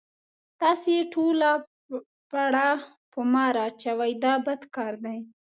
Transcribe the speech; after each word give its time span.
تاسې 0.61 0.95
ټوله 1.13 1.49
پړه 2.29 2.69
په 3.11 3.19
ما 3.31 3.45
را 3.55 3.65
اچوئ 3.69 4.11
دا 4.23 4.33
بد 4.45 4.61
کار 4.75 4.93
دی. 5.05 5.19